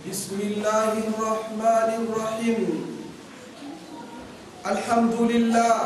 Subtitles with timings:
[0.00, 2.60] بسم الله الرحمن الرحيم.
[4.66, 5.76] الحمد لله.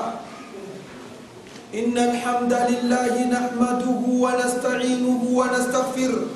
[1.75, 6.27] إن الحمد لله نحمده ونستعينه ونستغفره.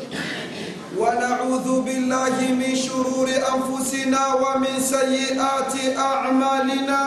[0.99, 7.01] ونعوذ بالله من شرور أنفسنا ومن سيئات أعمالنا.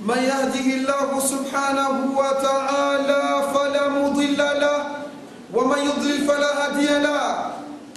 [0.00, 4.80] من يهده الله سبحانه وتعالى فلا مضل له.
[5.52, 7.52] ومن يضلل فلا هادي له.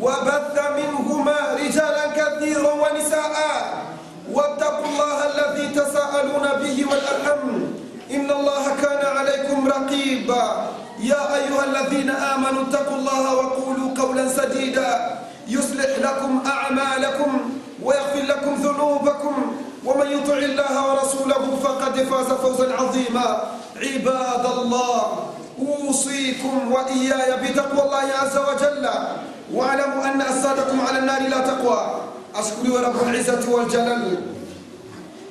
[0.00, 3.36] وبث منهما رجالا كثيرا ونساء.
[4.32, 7.42] واتقوا الله الذي تساءلون به والأرحم
[8.10, 10.44] إن الله كان عليكم رقيبا.
[11.00, 15.18] يا أيها الذين آمنوا اتقوا الله وقولوا قولا سديدا.
[15.48, 17.30] يصلح لكم أعمالكم
[17.82, 19.34] ويغفر لكم ذنوبكم.
[19.84, 23.28] ومن يطع الله ورسوله فقد فاز فوزا عظيما.
[23.76, 25.02] عباد الله
[25.58, 28.84] أوصيكم وإياي بتقوى الله عز وجل.
[29.53, 32.01] واعلموا أن أسادكم على النار لا تقوى
[32.35, 34.17] أشكر رب العزة والجلال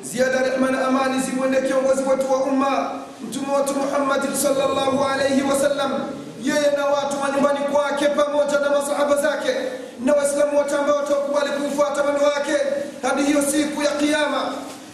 [0.04, 2.90] ziada rehma na amani zimwende kiongozi wetu wa umma
[3.28, 5.92] mtume wetu Muhammad sallallahu alayhi wasallam,
[6.42, 9.50] yeye na watu wa nyumbani kwake pamoja na masahaba zake
[10.04, 12.52] na waislamu wote ambao watakubali kufuata mwendo wake
[13.02, 14.42] hadi hiyo siku ya Kiyama.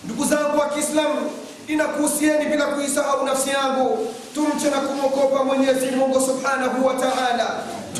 [0.05, 1.30] Ndugu zangu wa Kiislamu,
[1.69, 7.47] inakuhusieni bila kuisahau nafsi yangu, tumche na kumwogopa Mwenyezi Mungu subhanahu wa ta'ala.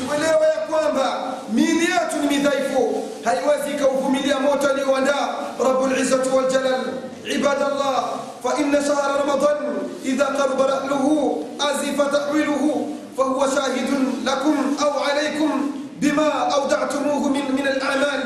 [0.06, 5.28] Tuelewe ya kwamba miili yetu ni midhaifu, haiwezi ikauvumilia moto alioandaa
[5.64, 6.80] Rabbul Izzati wal Jalal.
[7.34, 8.04] Ibadallah,
[8.42, 9.56] fa inna shahra Ramadan
[10.04, 18.22] idha qaraba rahluhu azifa tahwiluhu fahuwa shahidun lakum au alaykum bima awda'tumuhu min min al-a'mal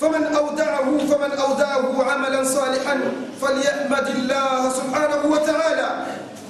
[0.00, 2.94] فمن أودعه فمن أودعه عملا صالحا
[3.40, 5.88] فليحمد الله سبحانه وتعالى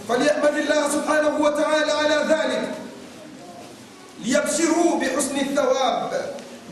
[0.09, 2.62] فليحمد الله سبحانه وتعالى على ذلك
[4.25, 6.10] ليبشروا بحسن الثواب.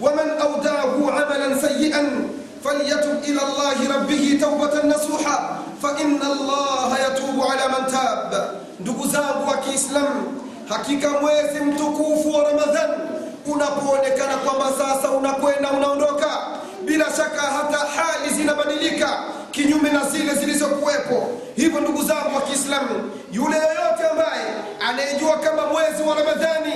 [0.01, 2.29] ومن أوداه عملا سيئا
[2.65, 5.59] فليتب إلى الله ربه توبة نصوحا.
[5.83, 8.55] فإن الله يتوب على من تاب.
[8.81, 10.09] دقزاب وكيسلم
[10.71, 12.91] حقيقة مويسم تكوف ورمضان
[13.49, 16.27] unapoonekana kwamba sasa unakwenda unaondoka
[16.85, 19.19] bila shaka hata hali zinabadilika.
[19.51, 21.31] Kinyume na zile zilizokuwepo.
[21.57, 24.45] Hivyo ndugu zangu wa Kiislamu, yule yoyote ambaye
[24.89, 26.73] anayejua kama mwezi wa Ramadhani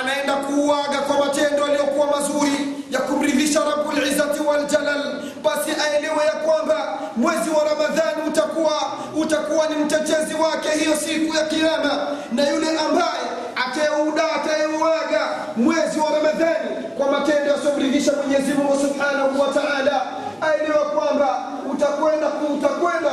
[0.00, 2.52] anaenda kuuaga kwa matendo yaliyokuwa mazuri
[2.90, 8.82] ya kumridhisha Rabbul Izzati wal Jalal, basi aelewe ya kwamba mwezi wa Ramadhani utakuwa
[9.16, 13.26] utakuwa ni mtetezi wake hiyo siku ya Kiyama, na yule ambaye
[13.56, 15.20] atayeuda atayeuaga
[15.56, 20.02] mwezi wa Ramadhani kwa matendo yasiyomridhisha Mwenyezi Mungu Subhanahu wa Ta'ala,
[20.40, 23.10] aelewe kwamba utakwenda utakwenda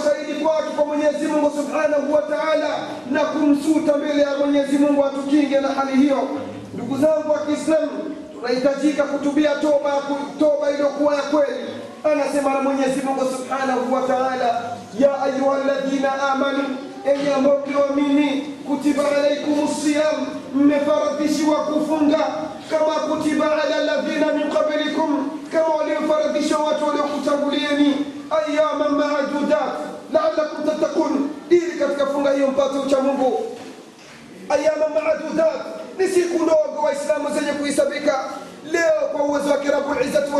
[0.00, 2.68] kuwa shahidi kwake kwa Mwenyezi Mungu Subhanahu wa Ta'ala
[3.10, 6.28] na kumsuta mbele ya Mwenyezi Mungu atukinge na hali hiyo.
[6.74, 7.90] Ndugu zangu wa Kiislamu,
[8.34, 9.92] tunahitajika kutubia toba
[10.38, 11.64] toba iliyokuwa ya kweli.
[12.04, 14.62] Anasema na Mwenyezi Mungu Subhanahu wa Ta'ala,
[14.98, 16.64] ya ayyuhalladhina amanu,
[17.04, 22.18] enyi ambao mlioamini, kutiba alaikumus siyam, mmefaradhishiwa kufunga
[22.70, 27.94] kama kutiba ala alladhina min qablikum, kama waliofaradhisha watu waliokutangulieni,
[28.30, 29.74] ayyaman maadudat
[30.12, 33.56] laalakum tattakun, ili katika funga hiyo mpate ucha Mungu.
[34.48, 35.54] Ayama maadudat
[35.98, 38.24] ni siku ndogo Waislamu zenye kuhisabika.
[38.72, 40.30] Leo kwa uwezo wake Rabbul Izzati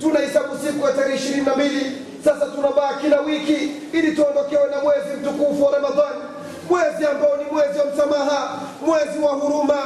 [0.00, 1.92] tunahesabu siku ya tarehe ishirini na mbili.
[2.24, 6.20] Sasa tunabaa kila wiki ili tuondokewe na mwezi mtukufu wa Ramadhani,
[6.70, 9.78] mwezi ambao ni mwezi wa msamaha, mwezi wa huruma,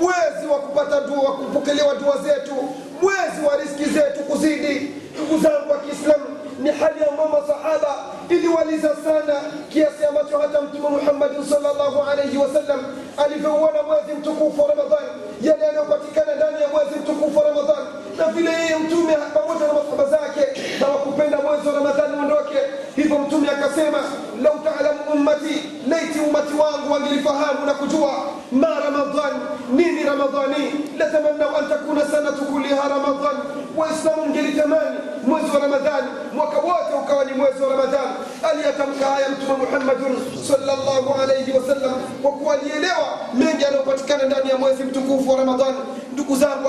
[0.00, 2.54] mwezi wa kupata dua, kupokelewa dua zetu,
[3.02, 4.90] mwezi wa riski zetu kuzidi.
[5.14, 6.24] Ndugu zangu wa Kiislamu,
[6.72, 7.94] ni hali ambayo masahaba
[8.28, 9.34] iliwaliza sana
[9.68, 12.80] kiasi ambacho hata Mtume Muhammad sallallahu alayhi wasallam
[13.16, 15.04] alivyouona mwezi mtukufu wa Ramadhan,
[15.42, 17.84] yale yanayopatikana ndani ya mwezi mtukufu wa Ramadhan,
[18.18, 22.58] na vile yeye Mtume pamoja na masahaba zake hawakupenda mwezi wa Ramadhani uondoke.
[22.96, 23.98] Hivyo Mtume akasema,
[24.42, 25.54] lau taalamu ummati,
[25.88, 28.12] laiti ummati wangu wangelifahamu na kujua
[28.52, 29.32] ma Ramadhan,
[29.72, 33.36] nini Ramadhani, latamannau an takuna sanatu kulliha Ramadhan,
[33.76, 38.12] Waislamu mngelitamani mwezi wa Ramadhani mwaka wote ukawa ni mwezi wa Ramadhani.
[38.50, 40.16] Aliyatamka haya Mtume Muhammadun
[40.48, 45.78] sallallahu alayhi wasallam kwa kuwa alielewa mengi yanayopatikana ndani ya mwezi mtukufu wa Ramadhani.
[46.12, 46.68] Ndugu zangu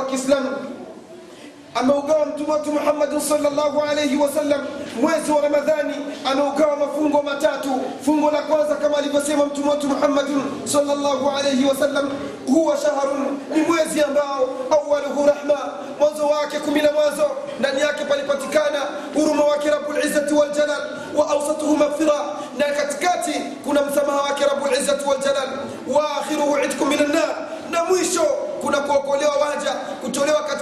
[1.76, 4.66] ameugawa mtume wetu Muhammad sallallahu alayhi wasallam
[5.02, 5.94] mwezi wa ramadhani.
[6.32, 7.82] Ameugawa mafungo matatu.
[8.06, 12.10] Fungo la kwanza kama alivyosema mtume wetu muhammadin salllahu alaihi wasallam
[12.48, 15.60] huwa shahrun ni mwezi ambao awaluhu rahma
[16.00, 18.80] mwanzo wake kumi na mwanzo ndani yake palipatikana
[19.14, 20.82] huruma wake rabulizzati waljalal
[21.16, 22.14] wa ausatuhu maghfira.
[22.58, 23.34] Na katikati
[23.66, 25.50] kuna msamaha wake rabulizzati waljalal
[25.88, 27.36] wa akhiruhu idkum min annar
[27.72, 28.22] na mwisho
[28.62, 29.72] kuna kuokolewa waja
[30.02, 30.61] kutolewa katika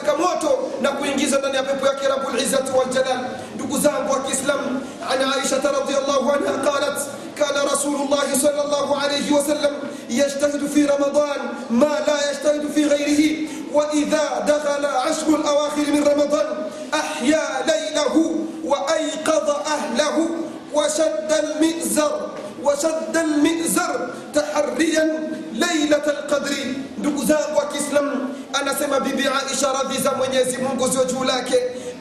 [1.29, 3.19] kujiingiza ndani ya pepo yake Rabbul Izzati wal Jalal.
[3.55, 4.81] Ndugu zangu wa Kiislamu,
[5.11, 6.99] an Aisha radhiyallahu anha qalat
[7.35, 9.73] kana Rasulullah sallallahu alayhi wasallam
[10.09, 11.39] yajtahidu fi Ramadan
[11.69, 16.47] ma la yajtahidu fi ghayrihi وإذا دخل عشر الأواخر من رمضان
[16.93, 18.35] أحيا ليله
[18.65, 20.29] وأيقظ أهله
[20.73, 22.29] وشد المئزر
[22.63, 25.05] وشد المئزر تحريا
[25.53, 26.53] ليلة القدر
[26.97, 31.55] دقزان وكسلم anasema bibi aisha radhi za mwenyezi mungu ziwe juu lake.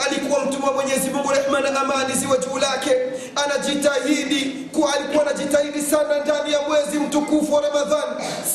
[0.07, 2.97] Alikuwa mtume wa mwenyezi mungu rehma na amani ziwe juu lake.
[3.45, 8.05] Anajitahidi kuwa alikuwa anajitahidi sana ndani ya mwezi mtukufu wa ramadhan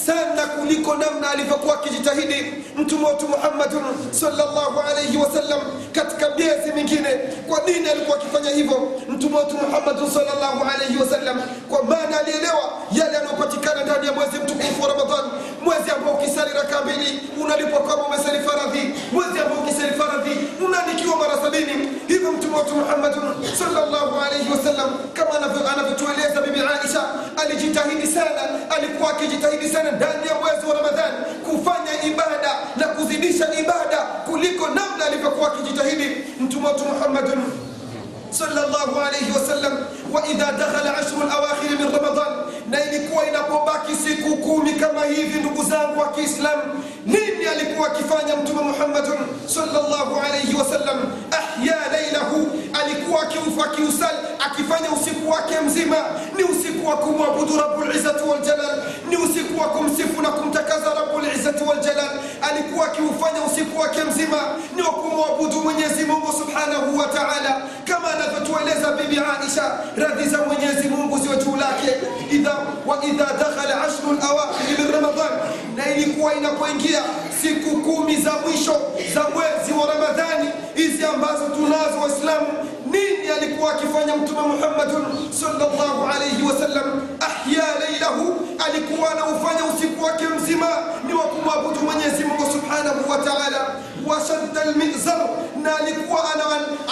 [0.06, 5.62] sana kuliko namna alivyokuwa akijitahidi mtume wetu muhammadun salllahu alaihi wasallam
[5.92, 7.10] katika miezi mingine.
[7.48, 8.92] Kwa nini alikuwa akifanya hivyo?
[9.10, 14.82] Mtume wetu muhammadun salllahu alaihi wasallam kwa maana alielewa yale yanayopatikana ndani ya mwezi mtukufu
[14.82, 15.26] wa ramadhan
[15.64, 21.38] mwezi ambao ukisali raka mbili unalipwa kama umesali faradhi mwezi ambao ukisali faradhi unaandikiwa mara
[21.44, 21.90] sabini.
[22.08, 23.14] Hivyo mtume wetu Muhammad
[23.60, 25.32] sallallahu alayhi wasallam kama
[25.76, 27.04] anavyotueleza bibi aisha
[27.38, 33.98] alijitahidi sana alikuwa akijitahidi sana ndani ya mwezi wa ramadhani kufanya ibada na kuzidisha ibada
[34.26, 36.08] kuliko namna alivyokuwa akijitahidi
[36.40, 36.84] mtume wetu
[38.34, 39.74] muhammadun الله عليه wasallam
[40.12, 41.72] wa idha dakhala ashru alawakhir
[42.70, 46.60] na ilikuwa inapobaki siku kumi kama hivi ndugu zangu wa kiislam
[47.06, 50.98] nini alikuwa akifanya mtume muhammadun sallallahu alayhi wasallam
[51.32, 52.48] ahya lailahu
[52.84, 53.22] alikuwa
[53.66, 55.98] akiusali akifanya usiku wake mzima.
[56.38, 59.43] Ni usiku wa kumwabudu rabulizzati waljalal ni usiku
[63.52, 64.38] usiku wake mzima.
[64.76, 66.04] Ni wa kumwabudu mwenyezi
[66.40, 67.62] subhanahu wa taala.
[67.86, 71.92] Kama anavyotueleza bibi aisha radhi za mwenyezi mungu ziwe juu lake.
[72.32, 72.56] Idha
[72.86, 75.32] wa idha dakhala ashru lawakhiri min ramadan.
[75.76, 77.02] Na ilikuwa inapoingia
[77.42, 78.76] siku kumi za mwisho
[79.14, 82.48] za mwezi wa ramadhani hizi ambazo tunazo waislamu
[83.44, 85.06] alikuwa akifanya mtume muhammadun
[85.40, 88.36] sallallahu alayhi wasallam ahya lailahu
[88.66, 90.68] alikuwa anaufanya usiku wake mzima
[91.08, 93.68] ni wa kumwabudu mwenyezi mungu subhanahu wa taala.
[94.08, 95.28] Washadda almizar,
[95.64, 96.20] na alikuwa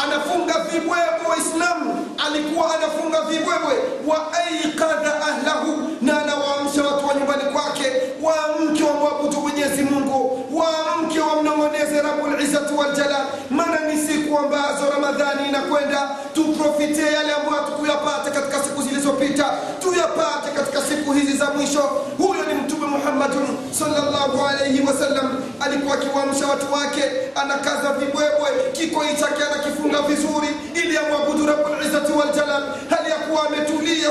[0.04, 3.74] anafunga vibwebwe waislamu alikuwa anafunga vibwebwe.
[4.08, 7.92] Wa aikadha ahlahu na anawaamsha watu wa nyumbani kwake.
[8.22, 10.46] Waamke wamwabudu mwenyezi mungu.
[10.54, 16.10] Waamke wamnong'oneze rabulizzati waljalal maana ni siku ambazo ramadhani inakwenda
[16.46, 19.46] tuprofite yale ambayo hatukuyapata katika siku zilizopita.
[19.82, 21.82] Tuyapate katika siku hizi za mwisho.
[22.18, 23.48] Huyo ni mtume muhammadun
[23.80, 27.04] salllahu alaihi wasallam alikuwa akiwaamsha watu wake
[27.36, 34.10] anakaza vibwebwe kikoi chake anakifunga vizuri ili amwabudu rabulizzati waljalal hali ya kuwa ametulia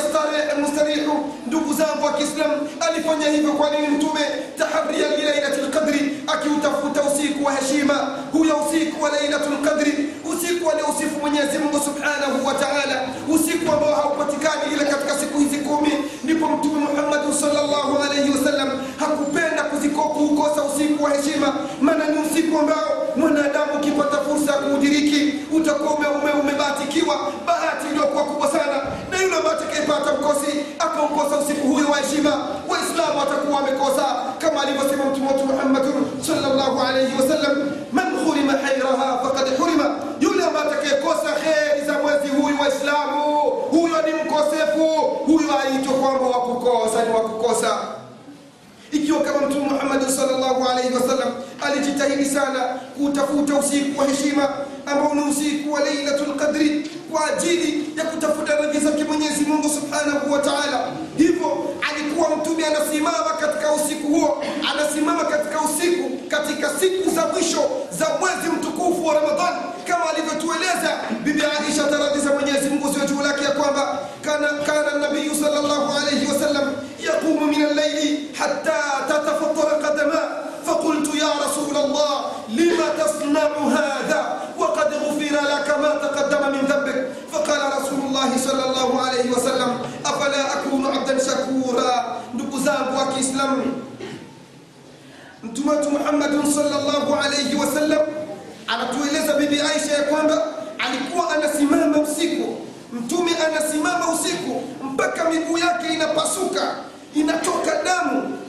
[0.61, 1.35] mustarihu.
[1.47, 2.50] Ndugu zangu wa kiislam
[2.81, 4.21] alifanya hivyo kwa nini mtume?
[4.59, 7.03] Tahabria lilailati lqadri akiutafuta
[7.41, 7.95] usiku wa heshima
[8.33, 9.93] huyo usiku wa lailatu lqadri
[10.33, 14.50] usiku aliousifu mwenyezi mungu subhanahu wa taala usiku ambao haupatikani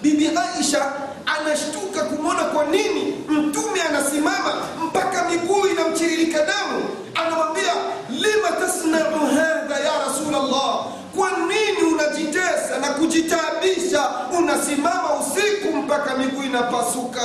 [0.01, 0.86] bibi aisha
[1.25, 4.53] anashtuka kumwona kwa nini mtume anasimama
[4.86, 6.84] mpaka miguu inamchiririka damu.
[7.15, 7.74] Anamwambia
[8.10, 10.86] lima tasnau hadha ya rasulllah
[11.17, 17.22] kwa nini unajitesa na kujitaabisha unasimama usiku mpaka miguu inapasuka.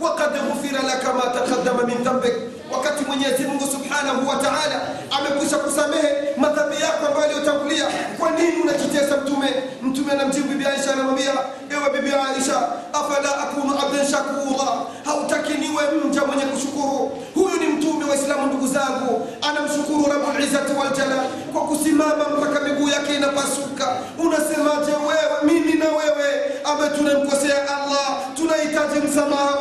[0.00, 2.32] Wakad ghufira laka ma taqaddama min dhambik
[2.72, 4.80] wakati mwenyezi mungu subhanahu wa taala
[5.18, 7.84] amekwisha kusamehe madhambi yako ambayo aliyotangulia
[8.18, 9.48] kwa nini unajitesa mtume?
[9.82, 11.32] Mtume anamjibu bibi aisha anamwambia
[11.70, 12.56] ewe bibi aisha
[12.92, 14.68] afala akunu abdan shakura
[15.04, 17.12] hautaki niwe mja mwenye kushukuru.
[17.34, 19.28] Huyu ni mtume wa islamu ndugu zangu.
[19.48, 23.86] Anamshukuru rabulizzati waljalal kwa kusimama mpaka miguu yake inapasuka.
[24.18, 25.36] Unasemaje wewe?
[25.42, 26.28] Mimi na wewe.
[26.64, 28.08] Ambaye tunamkosea allah?
[28.36, 29.51] Tunahitaji msamaha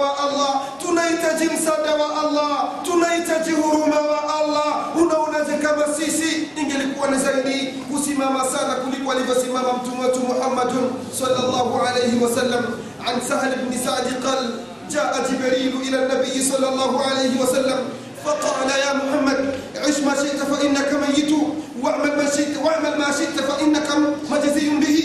[1.48, 8.76] tunahitaji wa allah tunahitaji huruma wa allah unaonaje kama sisi ingelikuwa ni zaidi kusimama sana
[8.76, 12.64] kuliko alivyosimama mtume wetu muhammadun sallallahu alayhi wasallam
[13.08, 14.50] an sahl bni sadi qal
[15.32, 17.80] جبريل إلى النبي صلى الله عليه وسلم
[18.26, 19.40] فقال يا محمد
[19.88, 21.32] عش ما شئت فإنك ميت
[21.84, 23.88] واعمل ما شئت واعمل ما شئت فإنك
[24.32, 24.98] مجزي به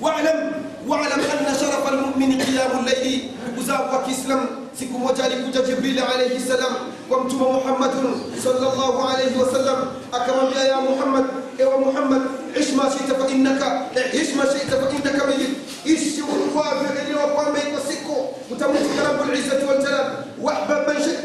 [0.00, 0.52] واعلم
[0.88, 4.40] واعلم أن شرف المؤمن قيام الليل وزاو وكسلم
[4.80, 6.74] siku moja alikuja jibrili alaihi salam
[7.08, 9.78] kwa mtume muhammadun salllahu alaihi wasallam
[10.12, 11.24] akamwambia ya muhammad
[11.58, 12.22] ewe muhammad
[12.60, 13.82] ish ma shita fa innaka
[14.12, 15.50] ish ma shita fa innaka mayit
[15.84, 18.14] ishi ukwavyo elewa kwamba iko siku
[18.50, 20.06] utamwita rabulizzati waljalal
[20.42, 21.18] wahbab man shit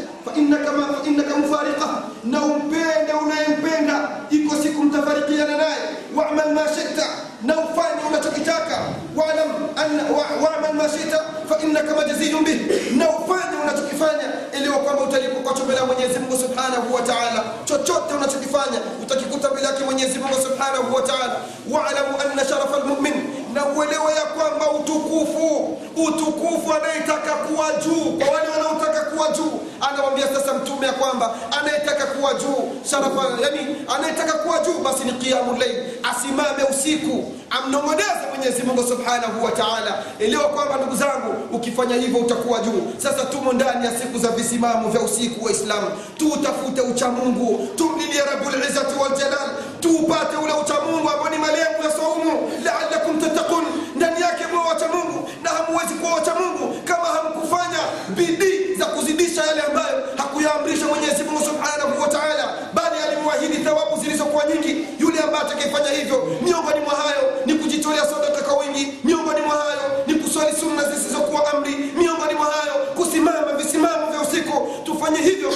[42.98, 45.86] sasa tumo ndani ya siku za visimamo vya usiku wa islamu.
[46.18, 49.48] Tuutafute uchamungu tumlilie rabulizzati waljalal
[49.80, 52.50] tuupate ule uchamungu ambao ni malengo ya saumu.
[52.64, 53.64] Laalakum tattaqun.
[53.96, 60.02] Ndani yake mwa wachamungu na hamuwezi kuwa wachamungu kama hamkufanya bidii za kuzidisha yale ambayo
[60.16, 62.48] hakuyaamrisha mwenyezi mungu subhanahu wa taala.
[62.74, 64.86] Bali alimwahidi thawabu zilizokuwa nyingi.
[64.98, 68.92] Yule ambaye atakayefanya hivyo miongoni mwa hayo ni kujitolea sadaka kwa wingi.
[69.04, 74.68] Miongoni mwa hayo ni kuswali sunna zisizokuwa amri miongoni mwa hayo kusimama visimamo vya usiku
[74.84, 75.50] tufanye hivyo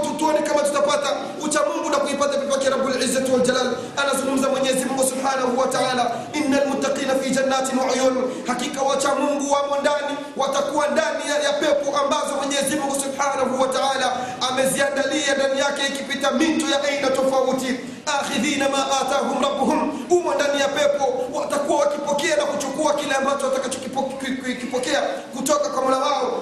[0.00, 5.66] ili tuone kama tutapata uchamungu na kuipata pepo yake waljalal anazungumza mwenyezi mungu subhanahu wa
[5.66, 6.10] taala
[6.64, 12.76] lmuttaqina fi jannatin wauyun hakika wacha mungu wamo ndani watakuwa ndani ya, pepo ambazo mwenyezi
[12.76, 13.68] mungu subhanahu wa
[14.50, 17.80] ameziandalia ndani yake ikipita mito ya aina tofauti.
[18.20, 20.06] Akhidhina ma atahum rabbuhum.
[20.10, 25.00] Umo ndani ya pepo watakuwa wakipokea na kuchukua kile ambacho watakachokipokea
[25.36, 26.37] kutoka kwa mola wao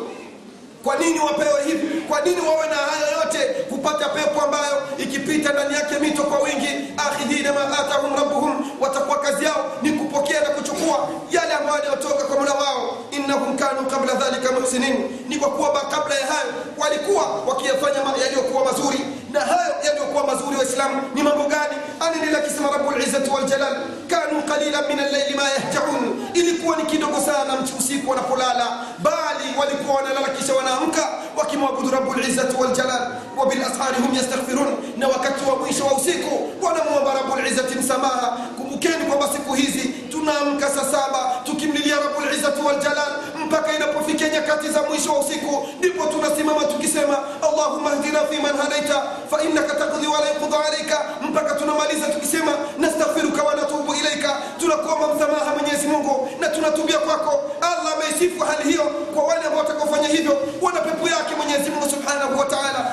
[0.87, 2.01] kwa nini wapewe hivi?
[2.01, 3.39] Kwa nini wawe na haya yote?
[3.71, 6.69] Kupata pepo ambayo ikipita ndani yake mito kwa wingi.
[6.97, 8.71] Akhidhina ma atahum rabbuhum.
[8.81, 12.96] Watakuwa kazi yao ni kupokea na kuchukua yale ambayo yaliyotoka kwa mola wao
[13.27, 14.97] innahum kanu qabla dhalika muhsinin.
[15.29, 19.01] Ni kwa kuwa kabla ya hayo walikuwa wakiyafanya yaliyokuwa mazuri.
[19.33, 21.75] Na hayo yaliyokuwa mazuri waislamu ni mambo gani?
[22.01, 26.29] Anaendelea akisema rabulizzati waljalal kanu qalilan min allaili ma yahjaun.
[26.35, 28.67] Ilikuwa ni kidogo sana usiku wanapolala
[28.99, 34.77] bali walikuwa wanalala kisha wanaamka wakimwabudu rabulizzati waljalal wabilashari hum yastaghfirun.
[34.97, 38.39] Na wakati wa mwisho wa usiku wanamwomba rabulizzati msamaha
[44.57, 50.27] nyakati za mwisho wa usiku ndipo tunasimama tukisema allahumma hdina fiman hadaita fainaka takdhi wala
[50.29, 56.99] yuqda alaika mpaka tunamaliza tukisema nastaghfiruka wa natubu ilaika tunakuomba msamaha mwenyezi mungu na tunatubia
[56.99, 57.43] kwako.
[57.61, 58.83] Allah ameisifu hali hiyo.
[59.15, 62.93] Kwa wale ambao watakaofanya hivyo wana pepo yake mwenyezi mungu subhanahu wa taala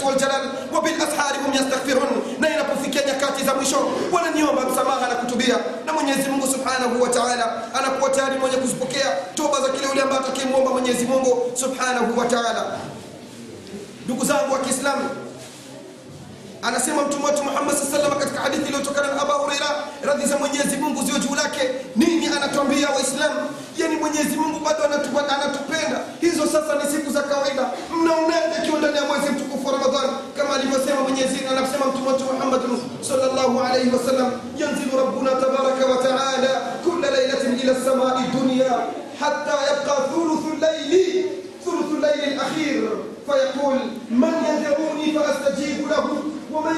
[0.00, 2.22] rabulizzati waljalal wabilashari hum yastaghfirun.
[2.40, 3.76] Na inapofikia nyakati za mwisho
[4.12, 5.56] wananiomba msamaha na kutubia.
[5.86, 10.20] Na mwenyezi mungu subhanahu wa taala anakuwa tayari mwenye kuzipokea toba za kile ule ambaye
[10.20, 12.64] atakayemwomba mwenyezi mungu subhanahu wa taala.
[14.04, 15.08] Ndugu zangu wa kiislamu
[16.62, 19.70] Anasema mtume wetu Muhammad sallallahu alaihi wasallam katika hadithi iliyotokana na Abu Huraira,
[20.08, 21.62] radhi za Mwenyezi Mungu ziwe juu lake,
[21.96, 23.40] nini anatuambia Waislamu?
[23.78, 25.98] Yani Mwenyezi Mungu bado anatupenda, anatupenda.
[26.20, 27.62] Hizo sasa ni siku za kawaida,
[27.96, 32.24] mnaonaje ikiwa ndani ya mwezi mtukufu wa Ramadhani, kama alivyosema Mwenyezi Mungu, anasema mtume wetu
[32.24, 32.60] Muhammad
[33.08, 36.50] sallallahu alaihi wasallam, yanzilu rabbuna tabaraka wa taala
[36.84, 38.70] kulla lailatin ila samai dunya
[39.20, 41.24] hata yabqa thuluthu layli
[41.64, 42.82] thuluthu layli al-akhir.
[43.26, 43.78] Fayaqul
[44.10, 46.39] man yad'uni fa lahu.
[46.53, 46.75] ومن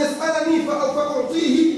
[0.00, 1.74] يسألني فأ- فأعطيه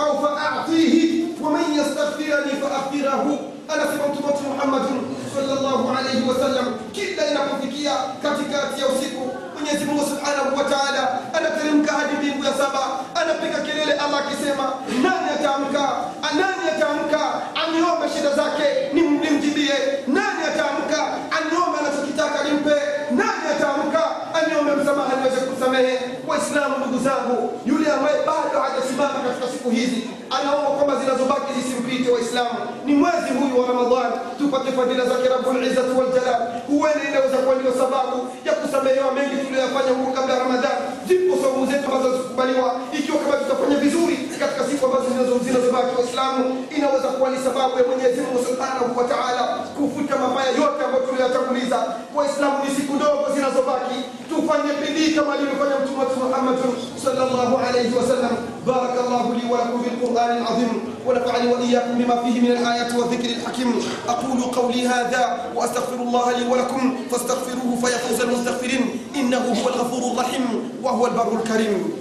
[0.00, 3.38] أو فأعطيه ومن يستغفرني فأغفره
[3.74, 4.82] أنا سمعت موت محمد
[5.36, 6.66] صلى الله عليه وسلم
[6.96, 7.92] كلا inapofikia
[8.22, 12.80] katikati ya usiku Mwenyezi Mungu Subhanahu wa Ta'ala anateremka hadi mbingu ya saba,
[13.14, 15.84] anapiga kelele Allah akisema, nani ataamka?
[16.38, 17.20] Nani ataamka
[17.62, 19.74] aniombe shida zake nim- nimjibie?
[20.06, 20.98] Nani ataamka
[21.38, 22.74] aniombe anachokitaka nimpe?
[23.10, 24.02] Nani ataamka
[24.34, 25.94] aniombe msamaha niweze kusamehe?
[26.33, 29.99] Waislamu ndugu zangu, yule ambaye bado hajasimama katika siku hizi
[30.37, 35.93] anaomba kwamba zinazobaki zisimpite Waislamu, ni mwezi huyu wa Ramadhani tupate fadhila zake Rabbul Izzati
[35.99, 36.41] wal Jalal.
[36.69, 38.15] Huenda inaweza kuwa ndio sababu
[38.47, 40.81] ya kusamehewa mengi tuliyoyafanya huko kabla ya Ramadhani.
[41.07, 46.43] Zipo saumu zetu ambazo zikubaliwa, ikiwa kama tutafanya vizuri katika siku ambazo zinazo- zinazobaki Waislamu,
[46.77, 49.43] inaweza kuwa ni sababu ya Mwenyezi Mungu Subhanahu wa Ta'ala
[49.77, 51.77] kufuta mabaya yote ambayo tuliyatanguliza.
[52.17, 53.97] Waislamu, ni siku ndogo zinazobaki,
[54.29, 55.75] tufanye bidii kama alivyofanya
[57.23, 58.33] sallallahu alayhi wasallam.
[58.67, 63.75] Barakallahu li wa lakum bil Qur'an al-azim ونفعني وإياكم بما فيه من الآيات والذكر الحكيم
[64.07, 70.43] أقول قولي هذا وأستغفر الله لي ولكم فاستغفروه فيا فوز المستغفرين إنه هو الغفور الرحيم
[70.83, 71.91] وهو البر الكريم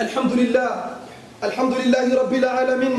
[0.00, 0.96] الحمد لله
[1.44, 2.96] الحمد لله رب العالمين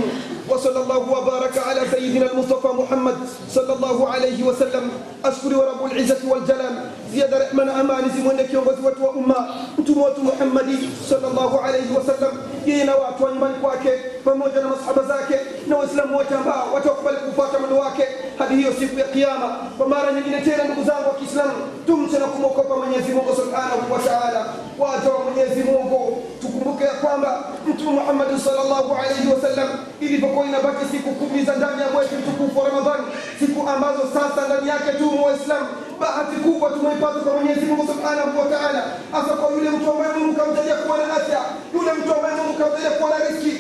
[0.50, 3.18] وصلى الله وبارك على سيدنا المصطفى محمد
[3.50, 4.92] صلى الله عليه وسلم.
[5.26, 6.76] أشكر رب العزة والجلال.
[7.14, 9.40] زيادة رحمن أمان زمونك يوم غزوة وأمة.
[9.82, 10.70] تموت محمد
[11.10, 12.34] صلى الله عليه وسلم.
[12.66, 18.58] يينا وات من كواكي فموجنا مصحب زاكي نو إسلام وجمع وتقبل كفاة من واكي هذه
[18.70, 19.50] يوسف القيامة.
[19.80, 21.52] فما رأينا من تيرا نغزان وكسلام
[21.88, 24.42] تمسنا كموكو من يزمو سبحانه وتعالى.
[24.78, 26.94] واتوا من يزمو تكمبك يا
[27.88, 29.70] mtume Muhammad sallallahu alaihi wasallam
[30.02, 33.08] ilipokuwa inabaki siku kumi za ndani ya mwezi mtukufu wa Ramadhani
[33.40, 35.68] siku ambazo sasa ndani yake tu waislamu
[36.00, 40.34] bahati kubwa tumeipata kwa Mwenyezi Mungu Subhanahu wa Ta'ala, hasa kwa yule mtu ambaye Mungu
[40.40, 41.40] kamjalia kuwa na afya,
[41.74, 43.56] yule mtu ambaye Mungu kamjalia kuwa na riziki,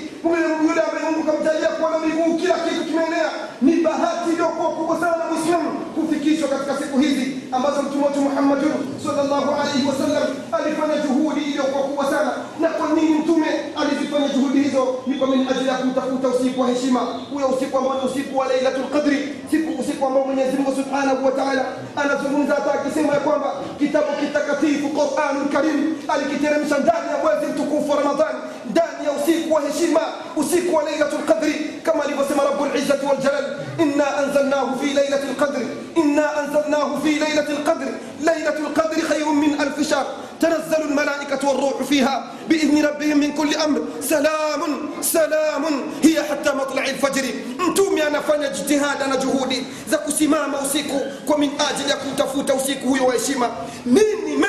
[0.67, 3.29] yule ambaye Mungu kamjalia kuwa na miguu, kila kitu kimeenea.
[3.61, 8.59] Ni bahati iliyokuwa kubwa sana Muislamu kufikishwa katika siku hizi ambazo Mtume wetu Muhammad
[9.05, 12.31] sallallahu alaihi wasallam alifanya juhudi iliyokuwa kubwa sana.
[12.59, 13.47] Na kwa nini Mtume
[13.81, 14.95] alizifanya juhudi hizo?
[15.07, 16.99] Ni kwa minajili ya kumtafuta usiku wa heshima,
[17.33, 21.65] huyo usiku ambao usiku wa Lailatul Qadri, siku usiku ambao Mwenyezi Mungu Subhanahu wa Ta'ala
[21.95, 27.97] anazungumza hata akisema ya kwamba kitabu kitakatifu Qur'anul Karim alikiteremsha ndani ya mwezi mtukufu wa
[27.97, 28.39] Ramadhani,
[28.71, 30.01] ndani ya usiku wa heshima,
[30.35, 31.66] usiku wa Lailatul Qadri,
[32.01, 33.57] الكرامة لوسم رب العزة والجلال.
[33.79, 35.65] إنا أنزلناه في ليلة القدر.
[35.97, 37.91] إنا أنزلناه في ليلة القدر.
[38.19, 40.05] ليلة القدر خير من ألف شهر.
[40.39, 43.81] تنزل الملائكة والروح فيها بإذن ربهم من كل أمر.
[44.01, 44.61] سلام
[45.01, 45.63] سلام.
[46.03, 47.25] هي حتى مطلع الفجر.
[47.67, 49.63] أنتم يا نفن اجتهادنا جهودي.
[49.91, 53.49] za kusimama usiku ومن min ajili ya kumtafuta usiku huyo من heshima
[53.85, 54.47] nini me,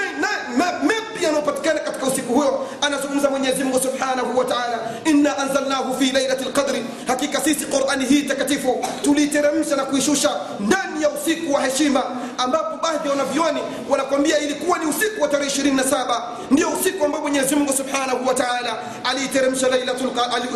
[1.18, 6.44] mepi yanayopatikana katika usiku huyo anazungumza mwenyezi mungu subhanahu wa taala inna anzalnahu fi lailati
[6.44, 12.02] lqadri hakika sisi qurani hii takatifu tuliiteremsha na kuishusha ndani ya usiku wa heshima
[12.38, 17.55] ambapo baadhi ya wanavyoni wanakwambia ilikuwa ni usiku wa tarehe 27 ndio usiku ambao mwenyezi
[17.57, 18.35] mungu subhanahu wa
[19.05, 19.68] aliiteremsha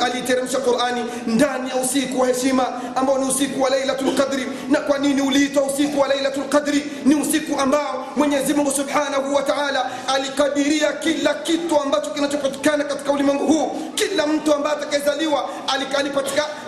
[0.05, 2.67] aliiteremsha qurani ndani ya usiku wa heshima
[2.97, 7.15] ambao ni usiku wa lailatul qadri na kwa nini uliitwa usiku wa lailatul qadri ni
[7.15, 9.43] usiku ambao mwenyezi subhanahu wa
[10.15, 13.93] alikadiria kila kitu ambacho kinachopatikana katika ulimwengu huu.
[13.95, 15.99] Kila mtu ambaye atakayezaliwa alik-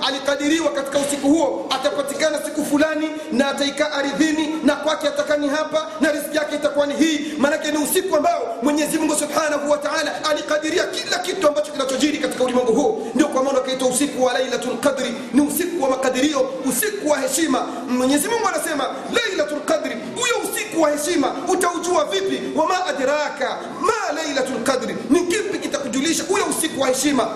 [0.06, 6.12] alikadiriwa katika usiku huo atapatikana siku fulani na ataikaa aridhini na kwake atakani hapa na
[6.12, 7.20] riziki yake itakuwa ni hii.
[7.38, 12.44] Maanake ni usiku ambao mwenyezi mungu subhanahu wa taala alikadiria kila kitu ambacho kinachojiri katika
[12.44, 15.14] ulimwengu huu ndio kwa maana ukaitwa usiku wa lailatul qadri.
[15.34, 17.66] Ni usiku wa makadirio usiku wa heshima.
[17.88, 22.58] Mwenyezi mungu anasema lailatul qadri huyo usiku wa heshima utaujua vipi?
[22.58, 24.96] Wama adraka ma lailatul qadri.
[25.10, 27.28] Ni kipi kitakujulisha huyo usiku wa heshima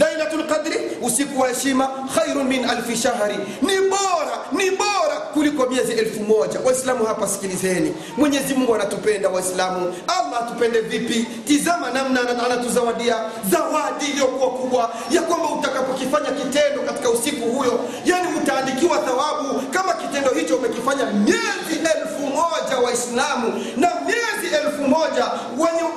[0.00, 3.36] lailatul qadri usiku wa heshima khairun min alfi shahri.
[3.62, 6.60] Ni bora ni bora kuliko miezi elfu moja.
[6.64, 7.94] Waislamu hapa sikilizeni.
[8.16, 9.94] Mwenyezi mungu anatupenda waislamu.
[10.08, 11.26] Allah atupende vipi?
[11.44, 13.16] Tizama namna anatuzawadia.
[13.50, 20.30] Zawadi iliyokuwa kubwa ya kwamba utakapokifanya kitendo katika usiku huyo yani utaandikiwa thawabu kama kitendo
[20.30, 25.24] hicho umekifanya miezi elfu moja waislamu na miezi elfu moja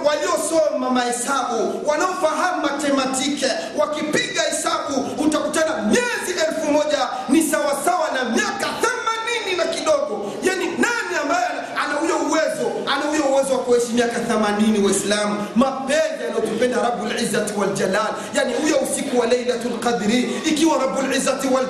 [0.06, 3.48] waliosoma mahesabu wanaofahamu matematike
[3.78, 10.32] wakipiga hesabu utakutana miezi elfu moja ni sawasawa na miaka themanini na kidogo.
[10.44, 11.46] Yani nani ambaye
[11.84, 15.46] ana huyo uwezo ana huyo uwezo wa kuishi miaka 80 waislamu?
[15.56, 18.14] Mapenzi yanayotupenda rabbul izzati wal jalal.
[18.36, 21.66] Yani huyo usiku wa lailatul qadri ikiwa rabbul izzati wal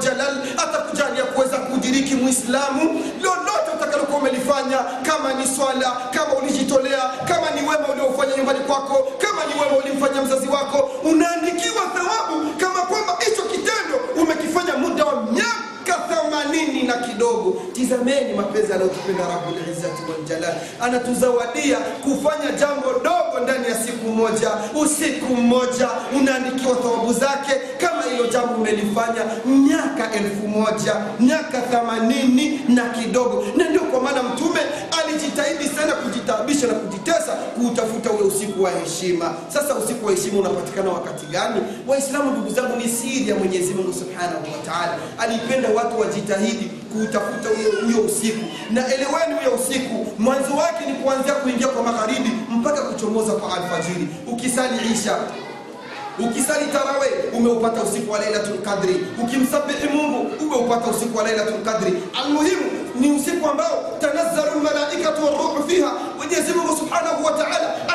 [0.58, 3.04] atakujalia kuweza kudiriki muislamu
[4.10, 9.62] utakalokuwa umelifanya kama ni swala kama ulijitolea kama ni wema uliofanya nyumbani kwako kama ni
[9.62, 15.70] wema ulimfanya mzazi wako unaandikiwa thawabu kama kwamba hicho kitendo umekifanya muda wa miaka
[16.10, 17.62] themanini na kidogo.
[17.74, 20.02] Tizameni mapenzi anayotupenda rabbul izzati
[20.82, 24.50] anatuzawadia kufanya jambo dogo ndani ya siku moja.
[24.82, 27.52] Usiku mmoja unaandikiwa thawabu zake.
[27.78, 33.46] Kama hilo jambo umelifanya miaka elfu moja miaka themanini na kidogo.
[33.56, 33.82] Na ndio
[37.60, 39.34] kuutafuta ule usiku wa heshima.
[39.54, 41.62] Sasa usiku wa heshima unapatikana wakati gani?
[41.88, 44.58] Waislamu ndugu zangu ni siri ya mwenyezi mungu subhanahu wa
[45.18, 47.50] alipenda watu wajitahidi kuutafuta
[47.86, 48.46] huyo usiku.
[48.72, 50.08] Na eleweni huyo usiku.
[50.20, 54.08] Mwanzo wake ni kuanzia kuingia kwa magharibi mpaka kuchomoza kwa alfajiri.
[54.28, 55.18] Ukisali isha
[56.28, 58.58] ukisali tarawe umeupata usiku wa lailatul
[59.24, 61.64] ukimsabihi mungu umeupata usiku wa lailatul
[62.24, 67.32] almuhimu ni usiku ambao tanazzalu lmalaikatu waruhu fiha mwenyezi mungu subhanahu wa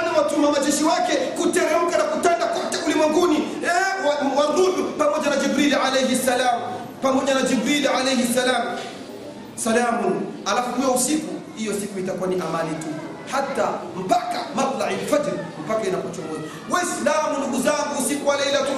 [0.01, 3.37] anawatuma majeshi wake kuteremka na kutanda kote ulimwenguni.
[3.37, 6.61] Eh, waruhu pamoja na jibrili alaihi salam
[7.03, 8.63] pamoja na jibrili alaihi salam.
[9.57, 10.23] Salamu.
[10.47, 12.87] alafu huyo usiku hiyo siku itakuwa ni amali tu.
[13.33, 15.33] Hata mpaka matlai lfajr
[15.65, 16.41] mpaka inapochomoza.
[16.71, 18.75] Waislamu ndugu zangu usiku wa lailatul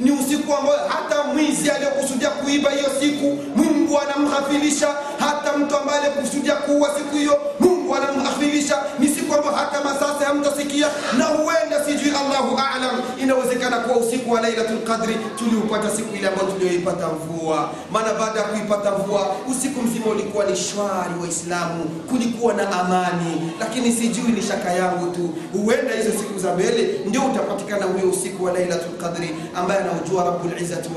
[0.00, 4.88] ni usiku ambao hata mwizi aliyokusudia kuiba hiyo siku mungu anamghafilisha
[5.18, 10.88] hata mtu ambaye alikusudia kuua siku hiyo mungu anamghafilisha ni siku ambayo hata masasa hamtasikia
[11.18, 13.00] na huenda sijui allahu alam.
[13.22, 17.70] Inawezekana kuwa usiku wa lailatul qadri tuliupata siku ile ambayo tulioipata mvua.
[17.92, 23.52] Maana baada ya kuipata mvua usiku mzima ulikuwa ni shwari waislamu kulikuwa na amani.
[23.60, 28.44] Lakini sijui ni shaka yangu tu huenda hizo siku za mbele ndio utapatikana huyo usiku
[28.44, 30.88] wa lailatul qadri ambaye anaujua rabbul izzati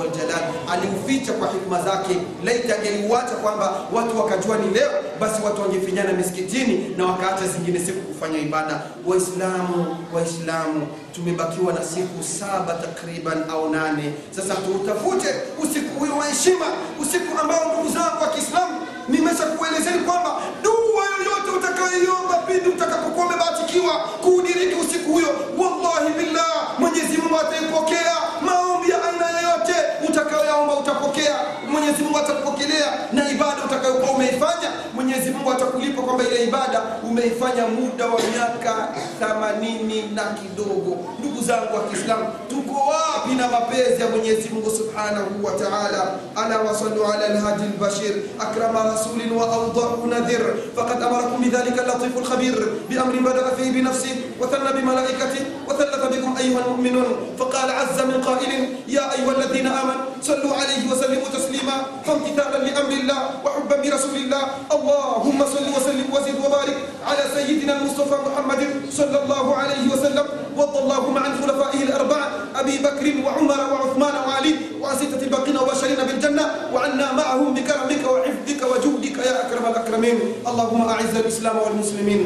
[0.71, 4.89] aliuficha kwa hikma zake laiti angeliuacha kwamba watu wakajua ni leo
[5.19, 8.81] basi watu wangefinyana misikitini na wakaacha zingine siku kufanya ibada.
[9.05, 14.13] Waislamu waislamu tumebakiwa na siku saba takriban au nane.
[14.31, 16.65] Sasa tuutafute usiku huyo wa heshima
[17.01, 18.75] usiku ambao ndugu zangu wa kiislamu
[19.09, 25.27] nimesha kuelezeni kwamba dua yoyote utakayoiomba pindi utakapokuwa umebahatikiwa kuudiriki usiku huyo
[25.57, 28.15] wallahi billah mwenyezi mungu ataipokea
[30.61, 31.35] unaomba utapokea,
[31.71, 38.05] Mwenyezi Mungu atakupokelea, na ibada utakayokuwa umeifanya Mwenyezi Mungu atakulipa kwamba ile ibada umeifanya muda
[38.05, 38.87] wa miaka
[39.19, 40.97] themanini na kidogo.
[41.19, 46.03] Ndugu zangu wa Kiislamu, tuko wapi na mapenzi ya Mwenyezi Mungu subhanahu wa ta'ala?
[46.35, 50.39] ana wasallu ala alhadi albashir akrama rasulin wa awdahu nadhir
[50.75, 52.55] faqad amarakum bidhalika latiful khabir
[52.89, 55.45] biamrin badaa fihi binafsihi wa thanna bimalaikatihi
[56.49, 58.51] أيها المؤمنون فقال عز من قائل
[58.87, 64.43] يا أيها الذين آمنوا صلوا عليه وسلموا تسليما فامتثالا لأمر الله وحبا برسول الله.
[64.73, 70.25] اللهم صل وسلم وزد وبارك على سيدنا المصطفى محمد صلى الله عليه وسلم.
[70.57, 76.45] وارض اللهم عن خلفائه الأربعة أبي بكر وعمر وعثمان وعلي وعن ستة الباقين وبشرين بالجنة.
[76.73, 80.17] وعنا معهم بكرمك وحفظك وجودك يا أكرم الأكرمين.
[80.49, 82.21] اللهم أعز الإسلام والمسلمين.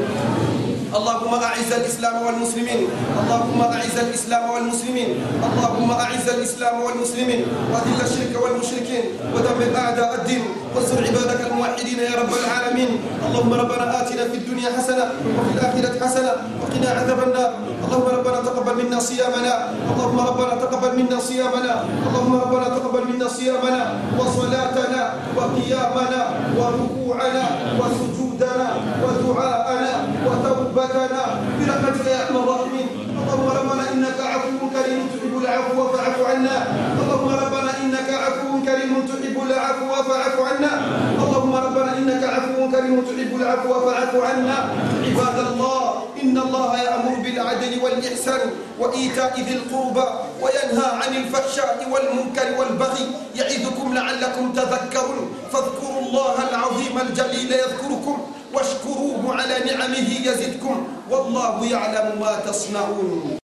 [0.93, 2.81] اللهم أعز الإسلام والمسلمين.
[3.21, 5.09] اللهم أعز الإسلام والمسلمين.
[5.41, 7.41] اللهم أعز الإسلام والمسلمين.
[7.73, 9.05] وأذل الشرك والمشركين.
[9.33, 10.43] ودمر أعداء الدين.
[10.75, 12.91] وانصر عبادك الموحدين يا رب العالمين.
[13.25, 15.05] اللهم ربنا آتنا في الدنيا حسنة
[15.37, 17.51] وفي الآخرة حسنة وقنا عذاب النار.
[17.85, 19.53] اللهم ربنا تقبل منا صيامنا.
[19.93, 21.73] اللهم ربنا تقبل منا صيامنا.
[22.07, 23.81] اللهم ربنا تقبل منا صيامنا
[24.19, 25.01] وصلاتنا
[25.37, 26.21] وقيامنا
[26.57, 27.45] وركوعنا
[27.81, 28.32] وسجودنا.
[29.03, 29.93] ودعاءنا
[30.25, 31.23] وتوبتنا.
[31.59, 32.87] برحمتك يا أرحم الراحمين.
[33.19, 36.55] اللهم ربنا إنك عفو كريم تحب العفو فاعف عنا.
[37.01, 40.71] اللهم ربنا إنك عفو كريم تحب العفو فاعف عنا.
[41.23, 44.57] اللهم ربنا إنك عفو كريم تحب العفو فاعف عنا.
[45.07, 45.92] عباد الله
[46.23, 48.39] إن الله يأمر بالعدل والإحسان
[48.79, 50.07] وإيتاء ذي القربى
[50.41, 53.05] وينهى عن الفحشاء والمنكر والبغي
[53.35, 58.17] يعظكم لعلكم تذكرون فاذكروا الله العظيم الجليل يذكركم
[58.53, 63.42] واشكروه على نعمه يزدكم والله يعلم ما تصنعون